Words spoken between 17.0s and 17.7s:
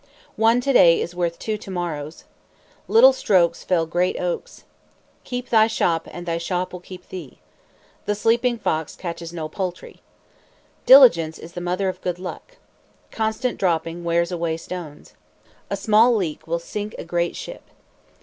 great ship."